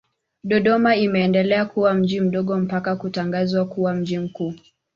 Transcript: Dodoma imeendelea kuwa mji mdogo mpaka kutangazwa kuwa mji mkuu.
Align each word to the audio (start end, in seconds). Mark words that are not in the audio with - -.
Dodoma 0.43 0.95
imeendelea 0.95 1.65
kuwa 1.65 1.93
mji 1.93 2.21
mdogo 2.21 2.57
mpaka 2.57 2.95
kutangazwa 2.95 3.65
kuwa 3.65 3.93
mji 3.93 4.19
mkuu. 4.19 4.53